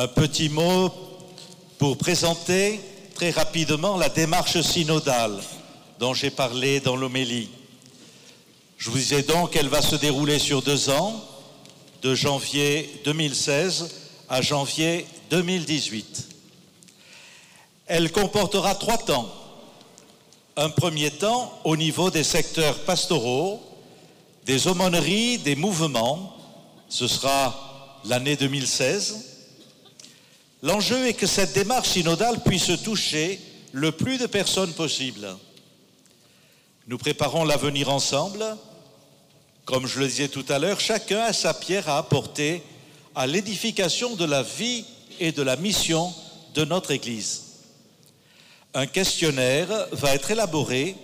[0.00, 0.94] Un petit mot
[1.76, 2.78] pour présenter
[3.16, 5.40] très rapidement la démarche synodale
[5.98, 7.50] dont j'ai parlé dans l'homélie.
[8.76, 11.20] Je vous disais donc qu'elle va se dérouler sur deux ans,
[12.02, 13.90] de janvier 2016
[14.28, 16.28] à janvier 2018.
[17.88, 19.28] Elle comportera trois temps.
[20.56, 23.60] Un premier temps au niveau des secteurs pastoraux,
[24.46, 26.36] des aumôneries, des mouvements.
[26.88, 29.37] Ce sera l'année 2016.
[30.62, 33.40] L'enjeu est que cette démarche synodale puisse toucher
[33.72, 35.36] le plus de personnes possible.
[36.88, 38.44] Nous préparons l'avenir ensemble.
[39.64, 42.62] Comme je le disais tout à l'heure, chacun a sa pierre à apporter
[43.14, 44.84] à l'édification de la vie
[45.20, 46.12] et de la mission
[46.54, 47.42] de notre Église.
[48.74, 50.96] Un questionnaire va être élaboré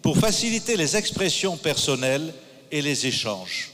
[0.00, 2.32] pour faciliter les expressions personnelles
[2.70, 3.72] et les échanges.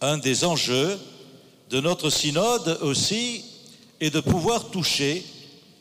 [0.00, 0.98] Un des enjeux
[1.70, 3.44] de notre synode aussi
[4.00, 5.24] est de pouvoir toucher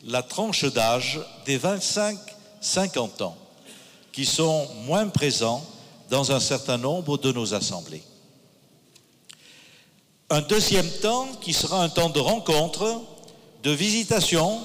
[0.06, 3.38] la tranche d'âge des 25-50 ans,
[4.12, 5.66] qui sont moins présents
[6.10, 8.04] dans un certain nombre de nos assemblées.
[10.30, 13.02] Un deuxième temps qui sera un temps de rencontre,
[13.64, 14.62] de visitation,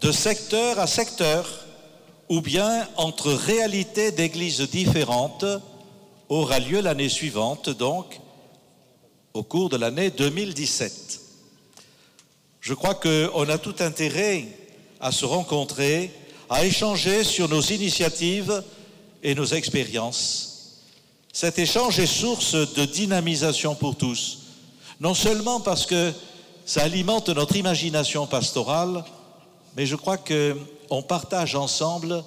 [0.00, 1.48] de secteur à secteur,
[2.28, 5.44] ou bien entre réalités d'églises différentes,
[6.28, 8.20] aura lieu l'année suivante, donc
[9.34, 11.20] au cours de l'année 2017.
[12.60, 14.46] Je crois qu'on a tout intérêt
[15.00, 16.12] à se rencontrer,
[16.48, 18.62] à échanger sur nos initiatives
[19.24, 20.78] et nos expériences.
[21.32, 24.38] Cet échange est source de dynamisation pour tous,
[25.00, 26.12] non seulement parce que
[26.64, 29.04] ça alimente notre imagination pastorale,
[29.76, 32.22] mais je crois qu'on partage ensemble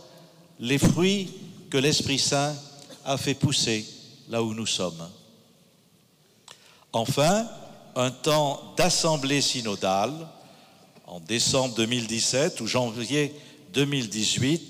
[0.60, 1.32] les fruits
[1.70, 2.54] que l'Esprit Saint
[3.06, 3.86] a fait pousser
[4.28, 5.08] là où nous sommes.
[6.98, 7.48] Enfin,
[7.96, 10.14] un temps d'assemblée synodale
[11.06, 13.36] en décembre 2017 ou janvier
[13.74, 14.64] 2018,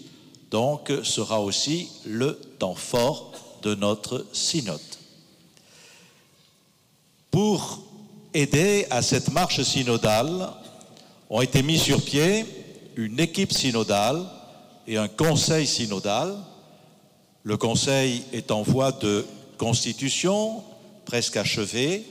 [0.51, 3.31] donc sera aussi le temps fort
[3.61, 4.81] de notre synode.
[7.31, 7.81] Pour
[8.33, 10.49] aider à cette marche synodale,
[11.29, 12.45] ont été mis sur pied
[12.97, 14.25] une équipe synodale
[14.85, 16.35] et un conseil synodal.
[17.43, 19.25] Le conseil est en voie de
[19.57, 20.61] constitution,
[21.05, 22.05] presque achevé.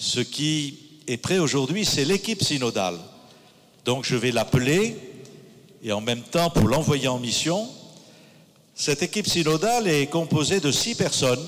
[0.00, 0.78] Ce qui
[1.08, 2.98] est prêt aujourd'hui, c'est l'équipe synodale.
[3.84, 4.96] Donc je vais l'appeler
[5.82, 7.68] et en même temps pour l'envoyer en mission.
[8.76, 11.44] Cette équipe synodale est composée de six personnes.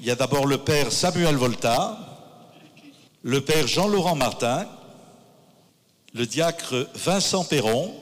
[0.00, 1.96] Il y a d'abord le père Samuel Volta,
[3.22, 4.66] le père Jean-Laurent Martin,
[6.12, 7.94] le diacre Vincent Perron,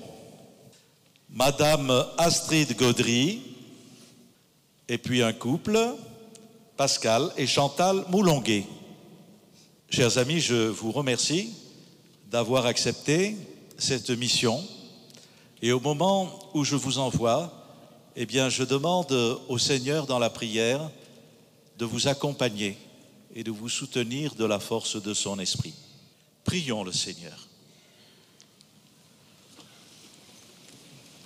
[1.28, 3.42] madame Astrid Gaudry,
[4.88, 5.78] et puis un couple,
[6.78, 8.64] Pascal et Chantal Moulonguet.
[9.94, 11.52] Chers amis, je vous remercie
[12.30, 13.36] d'avoir accepté
[13.76, 14.66] cette mission.
[15.60, 17.52] Et au moment où je vous envoie,
[18.16, 19.12] eh je demande
[19.48, 20.90] au Seigneur dans la prière
[21.76, 22.78] de vous accompagner
[23.34, 25.74] et de vous soutenir de la force de son esprit.
[26.44, 27.46] Prions le Seigneur.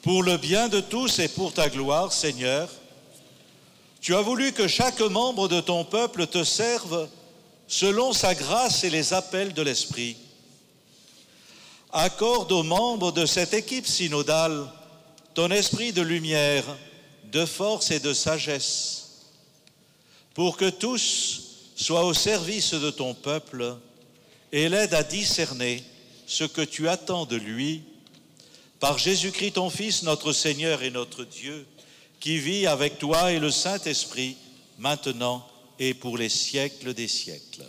[0.03, 2.69] Pour le bien de tous et pour ta gloire, Seigneur,
[4.01, 7.09] tu as voulu que chaque membre de ton peuple te serve
[7.69, 10.17] selon sa grâce et les appels de l'Esprit.
[11.93, 14.67] Accorde aux membres de cette équipe synodale
[15.35, 16.65] ton esprit de lumière,
[17.25, 19.27] de force et de sagesse,
[20.35, 21.43] pour que tous
[21.77, 23.77] soient au service de ton peuple
[24.53, 25.83] et l'aide à discerner
[26.27, 27.83] ce que tu attends de lui,
[28.81, 31.67] par Jésus-Christ ton Fils, notre Seigneur et notre Dieu
[32.21, 34.37] qui vit avec toi et le Saint-Esprit,
[34.79, 35.47] maintenant
[35.79, 37.65] et pour les siècles des siècles.